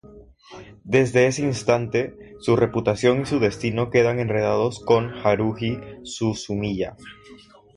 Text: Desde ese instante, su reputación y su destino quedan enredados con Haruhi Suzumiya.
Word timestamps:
Desde 0.83 1.27
ese 1.27 1.43
instante, 1.43 2.15
su 2.39 2.55
reputación 2.55 3.21
y 3.21 3.25
su 3.27 3.39
destino 3.39 3.91
quedan 3.91 4.19
enredados 4.19 4.79
con 4.83 5.11
Haruhi 5.13 5.79
Suzumiya. 6.01 6.97